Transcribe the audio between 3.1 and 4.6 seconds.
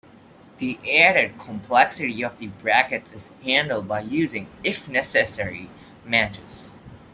is handled by using